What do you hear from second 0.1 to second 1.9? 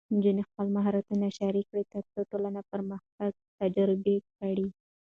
نجونې خپل مهارت شریک کړي،